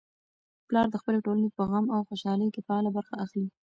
[0.67, 3.47] پلار د خپلې ټولنې په غم او خوشالۍ کي فعاله برخه اخلي.